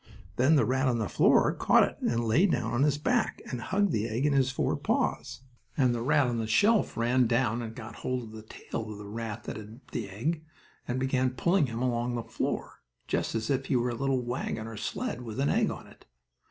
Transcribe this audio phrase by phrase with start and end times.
[0.35, 3.61] Then the rat on the floor caught it and lay down on his back, and
[3.61, 5.41] hugged the egg in his four paws,
[5.77, 8.97] and the rat on the shelf ran down and got hold of the tail of
[8.97, 10.43] the rat that had the egg
[10.87, 14.65] and began pulling him along the floor, just as if he were a little wagon
[14.65, 16.07] or sled with an egg on it.